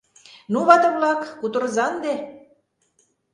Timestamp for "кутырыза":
1.39-1.83